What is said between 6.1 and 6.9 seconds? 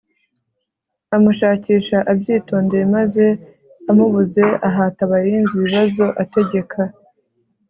ategeka